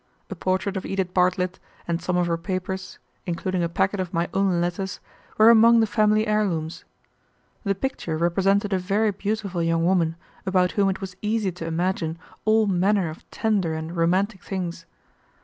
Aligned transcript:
A 0.31 0.35
portrait 0.35 0.75
of 0.77 0.83
Edith 0.83 1.13
Bartlett 1.13 1.59
and 1.87 2.01
some 2.01 2.17
of 2.17 2.25
her 2.25 2.35
papers, 2.35 2.97
including 3.27 3.61
a 3.61 3.69
packet 3.69 3.99
of 3.99 4.15
my 4.15 4.29
own 4.33 4.59
letters, 4.59 4.99
were 5.37 5.51
among 5.51 5.79
the 5.79 5.85
family 5.85 6.25
heirlooms. 6.25 6.85
The 7.65 7.75
picture 7.75 8.17
represented 8.17 8.73
a 8.73 8.79
very 8.79 9.11
beautiful 9.11 9.61
young 9.61 9.85
woman 9.85 10.15
about 10.43 10.71
whom 10.71 10.89
it 10.89 11.01
was 11.01 11.15
easy 11.21 11.51
to 11.51 11.67
imagine 11.67 12.17
all 12.45 12.65
manner 12.65 13.11
of 13.11 13.29
tender 13.29 13.75
and 13.75 13.95
romantic 13.95 14.43
things. 14.43 14.87